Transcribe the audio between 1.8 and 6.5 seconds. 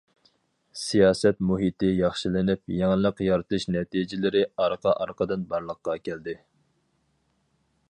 ياخشىلىنىپ، يېڭىلىق يارىتىش نەتىجىلىرى ئارقا- ئارقىدىن بارلىققا كەلدى.